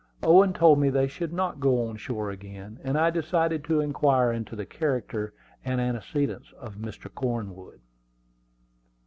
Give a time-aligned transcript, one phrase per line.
[0.23, 4.31] Owen told me they should not go on shore again, and I decided to inquire
[4.31, 5.31] into the character
[5.63, 7.07] and antecedents of Mr.
[7.13, 7.81] Cornwood.